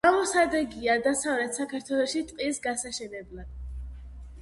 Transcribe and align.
გამოსადეგია 0.05 0.95
დასავლეთ 1.09 1.61
საქართველოში 1.61 2.25
ტყის 2.33 2.63
გასაშენებლად. 2.67 3.57